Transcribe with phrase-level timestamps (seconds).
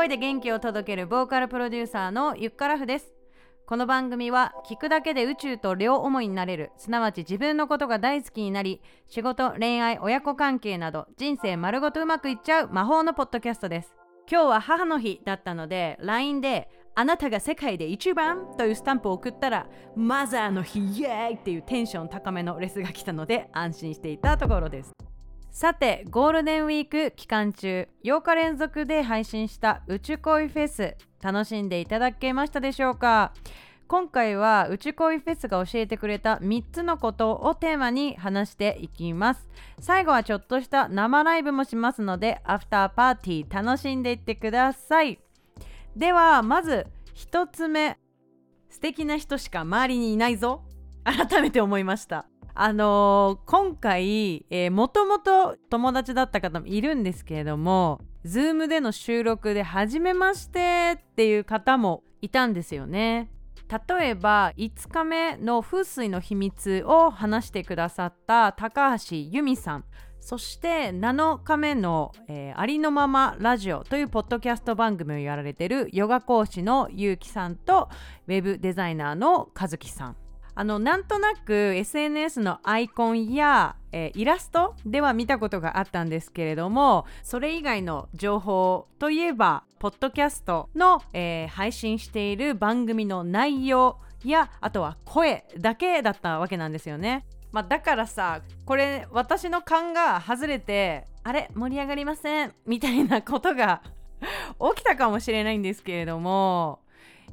[0.00, 3.12] 声で元気を届けるボーカルプロデューサーのゆっからふです
[3.66, 6.28] この番組は聞くだけで宇宙と両思い。
[6.28, 12.32] になれるすなわち自分のことが大好きになり仕事恋愛親子関係など人生丸ごとうまくい。
[12.32, 13.94] っちゃう魔法のポッドキャストです
[14.26, 21.58] 今日は母の日だったので LINE であなたが世界で一番というスタンプを送ったらマザーの日イエーイってい。
[21.58, 24.16] うテンション高めのレスが来たので安心してい。
[24.16, 24.92] たところです
[25.52, 33.34] さてゴールデンウィーク期間中8日連続で配信した宇宙恋フェス楽しんでいただけましたでしょうか？
[33.86, 39.48] 今回は宇宙恋フェスが教えてくれた3つのことをテーマに話していきます。
[39.80, 45.18] 最後はちょっとした生ライブもしますのでアフターパーティー楽しんでいってください。
[45.96, 47.98] ではまず1つ目。
[48.70, 50.62] 素敵な人しか周りにいないぞ。
[51.02, 52.26] 改めて思いました。
[52.54, 63.30] あのー、今回、えー、もともと友達だった方もいるんですけれども Zoom での収録で初めましてっていう方もいたんですよね。
[63.88, 69.84] 例えば5日目の風水の秘密を話してくださった高橋由美さん。
[70.20, 77.88] そして7日目の、えー、ありのままラジオというポッドキャスト番組をやられてるヨガ講師のゆうきさんと
[78.28, 80.16] ウェブデザイナーの和樹さん。
[80.54, 97.24] あのなんとなく SNS のアイコンや、えー、イラストでは見たことがあったんですけれどもそれ以外の情報といえばポッドキャストの、えー、配信している番組の内容やあとは声だけだったわけなんですよね。
[97.52, 103.82] まあ、だからさこれ私の勘が外れてあれ盛り上がりませんみたいなことが
[104.74, 106.79] 起きたかもしれないんですけれども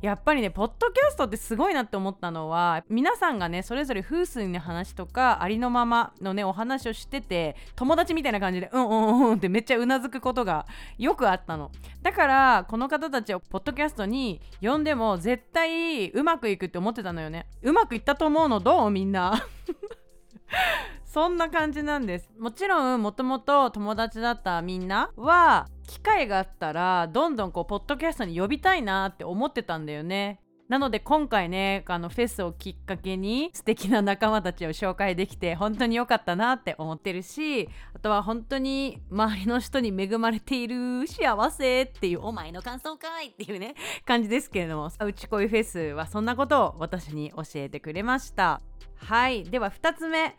[0.01, 10.65] やっぱりねポッドキャストってすごいなって思ったのは皆さんがねそれぞれ風水の話とかありのままのねお話をしてて友達みたいな感じでうんうんうんってめっちゃうなずくことが
[10.97, 11.71] よくあったの。
[12.01, 17.47] だからこの方たちをポッドキャストに呼んでも絶対うまくいくって思ってたのよね。
[17.63, 18.91] うまくいったと思うのどう？
[18.91, 19.47] みんな。
[21.07, 22.29] そんな感じなんです。
[22.37, 30.41] もちろんもともと友達だったみんなは機会があったらどんどんこうポッドキャストに呼びたいなって思ってたんだよね。
[30.67, 43.75] なので今回ねあのフェスをきっかけに素敵な仲間たちを紹介できて本当に良かったなって思ってるしあとは本当に周りの人に恵まれている幸せっていうお前の感想かいっていうね
[44.05, 48.59] 感じですけれどもうち恋フェスはそんなことを私に教えてくれました。
[48.97, 49.43] はい。
[49.45, 50.35] では2つ目。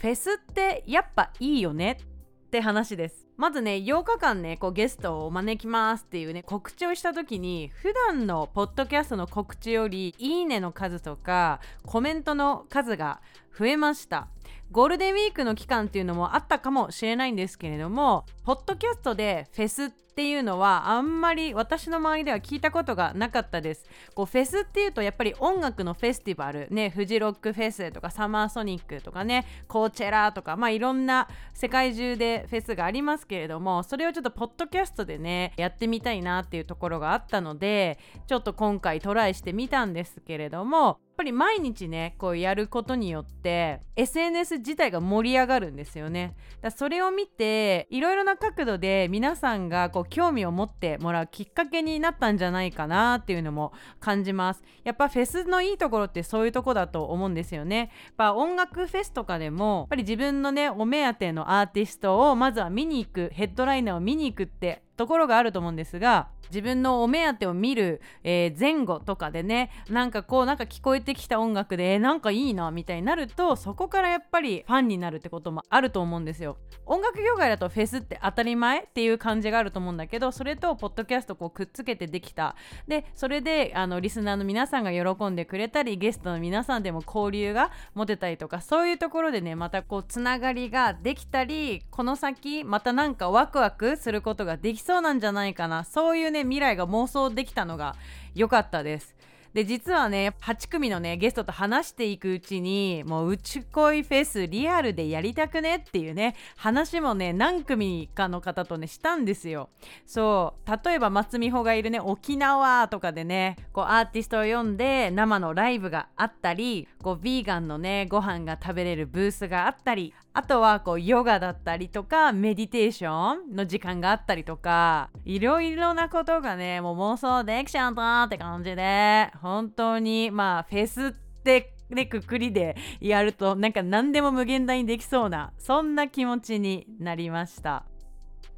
[0.00, 1.98] フェスってやっぱいいよね
[2.46, 3.26] って話です。
[3.36, 13.20] まずね8日間ねこうゲストをお招きますっていうね告知をした時に普段のポッドキャストの告知よりいいねの数とかコメントの数が
[13.56, 14.28] 増えました。
[14.70, 23.84] ゴールデンウィークの期間っていうのもあったかもしれないんですけれどもポッドキャストでフェスっていうのはあんまり私の周りでは聞いたことがなかったです。
[24.16, 46.36] こうフェスっていうとやっぱり音楽のフェスティバルねフジロックフェスとかサマーソニックとかねコーチェラーとかまあいろんな世界中でフェスがありますけれどもそれをちょっとポッドキャストでねやってみたいなっていうところがあったのでちょっと今回トライしてみたんですけれどもぱり毎日ねこうやることによって SNS 自体が盛り上がるんですよね。
[46.62, 54.62] だそれを見ていろいろな角度で皆さんがこう興味を持ってもらうきっかけになったんじゃないかなっていうのも感じます。
[54.84, 57.76] やっぱフェスのいいところってそういうとこだと思うんですよね。
[57.78, 76.56] やっぱ音楽フェスとかでもやっぱり自分のねお目当てのアーティストをまずは見に行くヘッドライナーを見に行くってところがあると思うんですが自分のお目当てを見る、えー、前後とかでねなんかこうなんか聞こえてきた音楽で、えー、なんかいいなみたいになるとそこからやっぱりファンになるってこともあると思うんですよ。
[76.84, 82.56] 音楽業界だとフェスって当たり前っていう感じがあると思うんだけどそれとポッドキャストこうくっつけてできた。
[82.88, 95.84] でそれであのリスナーの皆さんが喜んでくれたりゲストの皆さんでも交流が持てたりとかそういうところでねまたこうつながりができたりこの先またなんかワクワクすることができそうなんじゃないかな。
[95.84, 97.94] そういうね未来が妄想できたのが
[98.34, 99.14] 良かったです。
[99.52, 105.76] で実はね8組のねゲストと話していくうちにもううち恋フェスリアルでやりたくね？
[105.76, 109.68] っていうね話もね何組かの方とねしたんですよ。
[110.06, 137.84] そう例えば松美穂がいるね沖縄とかでねこうアーティストを呼んで生のライブがあったりこうヴィーガンのねご飯が食べれるブースがあったりあとはこうヨガだったりとかメディテーションの時間があったりとかいろいろなことがねもう妄想できちゃったって感じで本当にまあフェスってねくくりでやるとなんか何でも無限大にできそうなそんな気持ちになりました。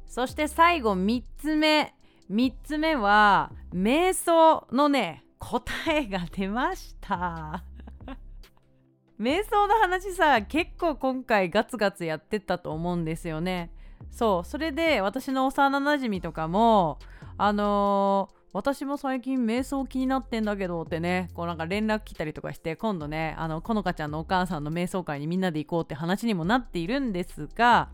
[0.05, 1.95] そして最後3つ目
[2.29, 7.63] 3つ目は瞑想のね答えが出ました。
[9.21, 13.69] 瞑想の話さ結構今回ガツガツやってたと思うんですよね。
[14.09, 16.97] そうそれで私の幼なじみとかも
[17.37, 27.87] あのー私も最近瞑想気になってんだけどってねこうなんか連絡来たりとかして今度ねあのこのかちゃんのお母さんの瞑想会にみんなで行こうって話にもなっているんですが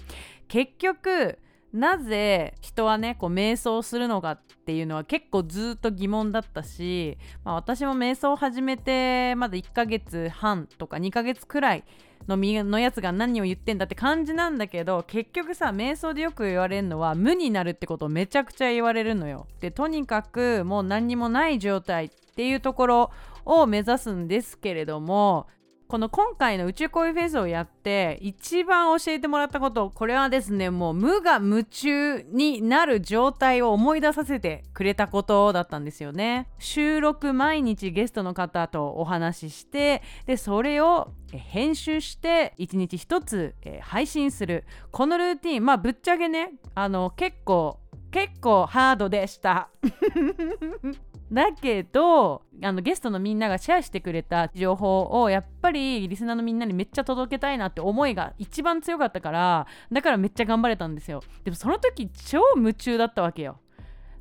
[0.48, 1.38] 結局
[1.74, 11.84] なぜ人はねこう瞑想するのかっていうのは結構ずっと疑問だったし、まあ、私も瞑想を始めてまだ1ヶ月半とか2ヶ月くらい
[12.28, 19.48] ののやつが何を言ってんだって感じなんだけど結局さ瞑想でよく言われるのは無になるってことをめちゃくちゃ言われるのよ。
[19.62, 23.12] でとにかくもう何にもない状態っていうところ
[23.46, 25.48] を目指すんですけれども
[25.88, 36.50] この今回の宇宙恋フェスをやって一番教えてもらったことこれはですねもう無我夢中になる状態を思い出させてくれたことだったんですよね。
[36.60, 44.66] 収録毎日ゲストの方とお話ししてでそれを編集して一日一つ配信する。
[44.92, 47.80] このルーティンまあぶっちゃけねあの結構
[48.12, 49.70] 結構ハードでした。
[51.32, 61.22] だけどあのゲストのみんながシェアしてくれた情報をやっぱりリスナーのみんなにめっちゃ届けたいなって思いが一番強かったからだからめっちゃ頑張れたんですよ。
[61.44, 63.60] でもその時超夢中だったわけよ。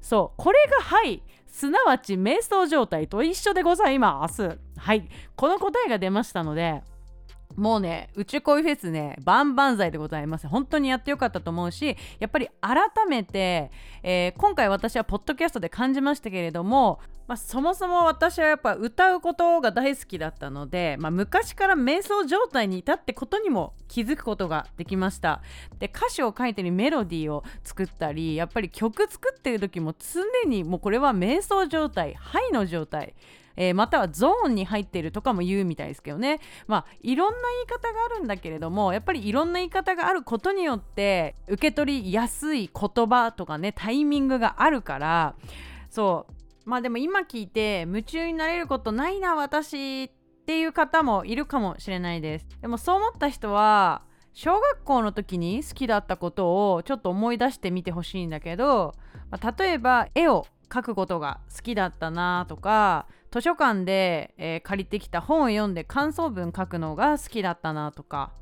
[0.00, 0.42] そう。
[0.42, 1.22] これがはい。
[1.46, 4.58] すなわち瞑想状態と一緒でございます。
[4.76, 5.08] はい。
[5.36, 6.82] この答えが出ましたので
[7.56, 10.46] もうね宇宙恋フェスね万々歳でございます。
[10.46, 13.70] 本当にやってよかったと思うしやっぱり改めて、
[14.02, 25.42] えー、今回私はポッドキャストで感じましたけれども、まあ、そもそも私はやっぱ歌うことが大好きだったので、まあ、昔から瞑想状態に至ってことにも気づくことができました。
[25.78, 33.14] で歌詞を書いてるメロディーを作ったりやっぱり曲作ってる時も常にもうこれは瞑想状態ハイの状態
[33.56, 36.40] えー、またはゾーンに入っているとかも言うみたいですけどね。
[36.66, 45.34] まあいろんな言い方があるんだけれどもやっぱりいろんな言い方があることによって受け取りやすい言葉とかねタイミングがあるから
[45.90, 46.32] そう。
[46.68, 50.10] まあでも今聞いて夢中になれることないな私っ
[50.46, 52.46] ていう方もいるかもしれないです。
[52.60, 54.02] でもそう思った人は
[54.34, 58.94] 小学校の時に好きだったことをちょっと思い出してみてほしいんだけど、
[59.30, 63.06] まあ、例えば絵を描くことが好きだったなとか
[63.36, 68.32] 図書館で、えー、借りてきた本を読んで感想文書くのが好きだったなとか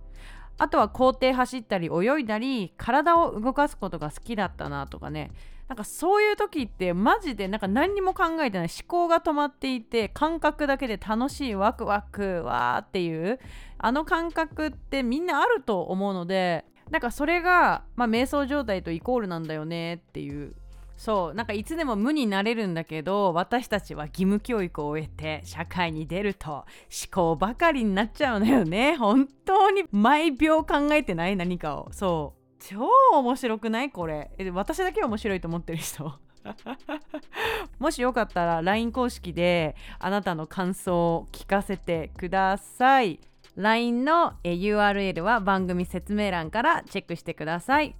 [0.56, 5.32] あとは校庭走ったり泳いだり体を動かすことが好きだったなとかね。
[5.67, 13.41] なんかそういう時ってマジでなんか何にも考えてない思考が止まっていて感覚だけで楽しいワクワクわーっていう
[13.79, 20.55] あの感覚ってみんなあると思うのでなんかそれが、まあ、瞑想状態とイコールなんだよねっていう
[20.96, 26.64] そうなんかいつでも無になれるんだけど私たちは義務教育を終えて社会に出ると思
[27.12, 28.96] 考ばかりになっちゃうのよね。
[28.99, 29.85] 本当に。
[29.91, 31.88] 毎秒考えてない何かを。
[31.93, 32.64] そう。
[32.67, 32.88] 超
[33.19, 33.91] 面白くない？
[33.91, 34.31] これ。
[34.52, 36.12] 私だけ面白いと思ってる人？
[37.79, 43.19] もしよかったら LINE 公式であなたの感想を聞かせてください。
[43.56, 47.94] LINE の URL は番組説明欄からチェックしてください。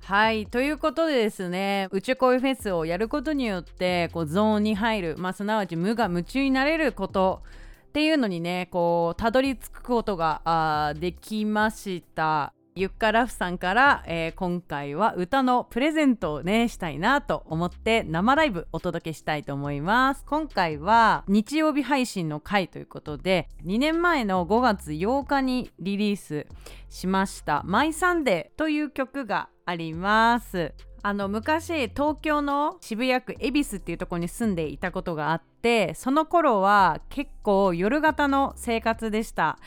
[0.00, 0.46] はい。
[0.46, 7.42] ということでですね宇宙恋フェスをやることによってこうゾーンに入る、まあ、すなわち無我夢中になれること
[7.88, 12.52] っていうのにねこうたどり着くことがあできました。
[12.78, 20.24] ゆっかラフさんから、えー、今回は歌のプレゼントをねしたいなと思って生ライブお届けしたいと思います。
[20.24, 26.46] 今回は日曜日配信の回ということで2年前の5月8日にリリース
[26.88, 30.72] しました「マイサンデー」という曲があります。
[31.02, 39.58] あの昔東京の渋谷区恵比寿っていうとこに住んでいたことがあってその頃は結構夜型の生活でした、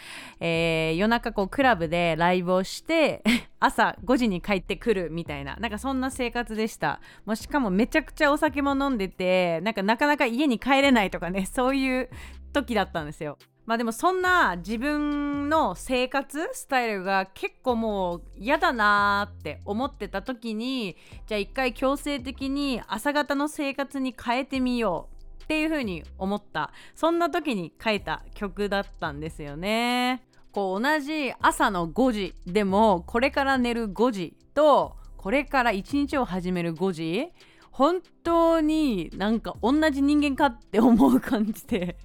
[0.41, 3.23] えー、夜中こうクラブでライブをして
[3.61, 6.99] 朝5時に帰ってくるみたいななんかそんな生活でした。
[7.25, 12.09] もうしかもめちゃくちゃお酒も飲んでてなんかなかなか家に帰れないとかねそういう
[12.53, 13.37] 時だったんですよ。
[13.65, 30.23] まあでもそんな自分の生活スタイルが結構もう嫌だなーって思ってた時にじゃあ一回強制的に朝方の生活に変えてみようっていう風に思ったそんな時に書いた曲だったんですよね。
[30.51, 37.29] こう同じ朝の5時でもこれから寝る5時とこれから一日を始める5時
[37.71, 41.97] 本当になんか同じ人間かって思う感じで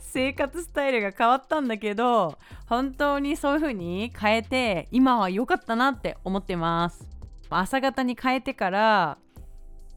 [0.00, 7.06] 生活スタイルが変わったんだけど本当にそういう風に変えて今は良かったなって思ってます。
[7.52, 9.18] 朝方に変えてから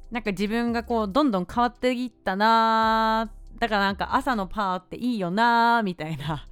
[0.10, 6.48] なんか自分がこうどんどん変わっていったなだからなんか朝のパーっていいよなみたいな。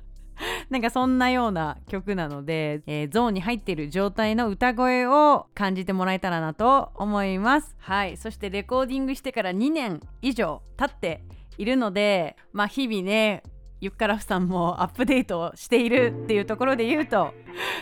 [0.72, 7.76] なんかそんなような曲なので、えー、ゾーンに入っている状態の歌声を感じてもらえたらなと思います。
[7.78, 8.16] はい。
[8.16, 11.26] そしてレコーディングしてから2年以上経って
[11.58, 13.44] いるのでまあ日々ね
[13.82, 17.34] ゆっからふさんもアップデートをしているっていうところで言うと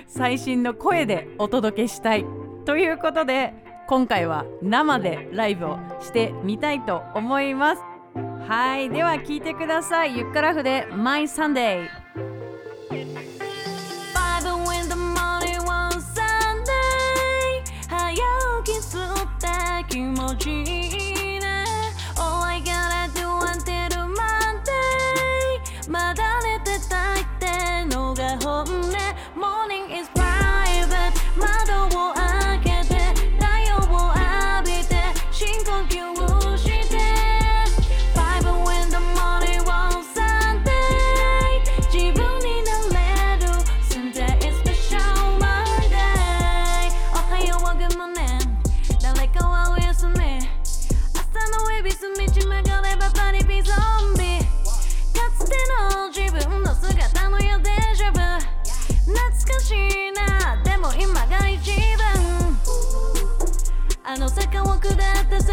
[0.08, 2.26] 最新の声でお届けしたい
[2.66, 3.54] ということで
[3.88, 7.84] 今回は生でライブをしてみたいと思います。
[8.48, 8.90] はい。
[8.90, 10.18] では聞いてください。
[10.18, 11.99] ゆっからふで My Sunday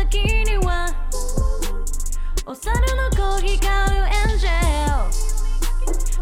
[0.08, 0.94] 先には
[2.46, 3.68] お猿のー買
[4.00, 4.50] うエンジェ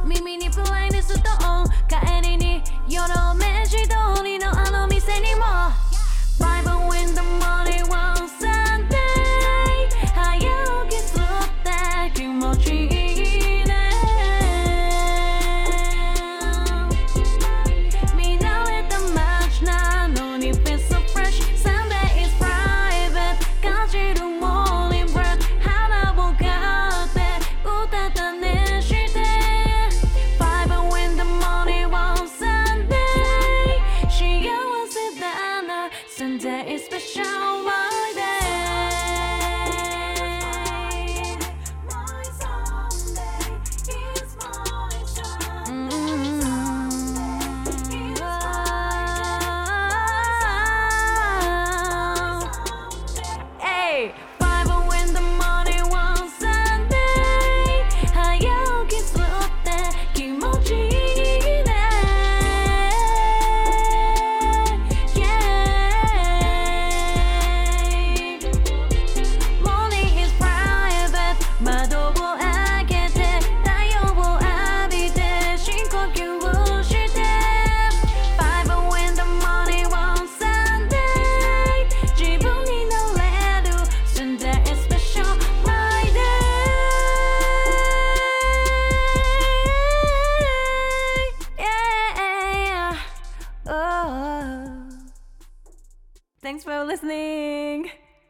[0.03, 0.09] ル。
[0.09, 3.54] 耳にプライネスとオン帰りによろめ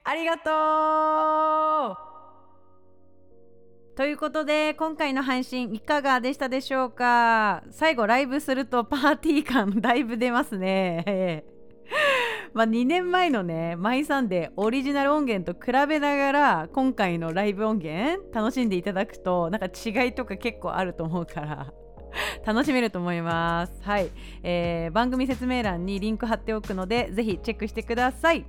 [0.05, 2.15] ありがとう。
[3.97, 7.63] ということで今回の配信いかがでしたでしょうか？
[7.71, 11.45] 最後ライブするとパーティー感だいぶ出ますね。
[12.55, 21.73] まあ2年前のね「マイサンデー」オリジナル音源と比べながら今回のライブ音源楽しんでいただくとなんか違いとか結構あると思うから
[22.45, 23.83] 楽しめると思います。
[23.83, 24.11] はい、
[24.43, 28.45] えー、番組説明欄にリンク貼っておくのでぜひチェックしてください。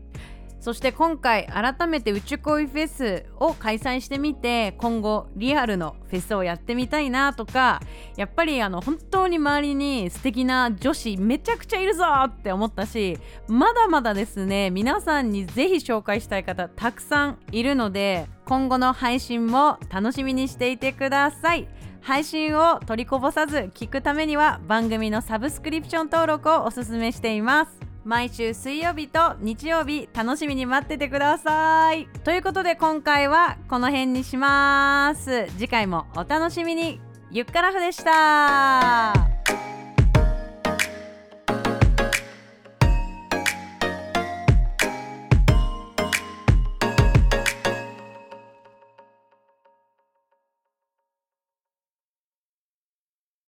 [0.65, 7.83] そして今回改めて宇宙恋フェスを開催してみて今後リアルのフェスをやってみたいなとか
[8.17, 21.67] やっぱりあの本当に周りに素敵な女子めちゃくちゃいるぞって思ったしまだまだですね皆さんにぜひ紹介したい方たくさんいるので今後の配信も楽しみにしていてください。
[22.01, 27.84] 配信を取りこぼさず聞くためには番組のサブスクリプション登録をおすすめしています。
[28.05, 32.07] 毎週水曜日と日曜日楽しみに待っててください。
[32.23, 35.47] ということで今回はこの辺にします。
[35.57, 37.01] 次回もお楽しみに。
[37.31, 39.24] ゆっからふでした。